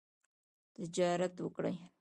[0.75, 1.75] تجارت وکړئ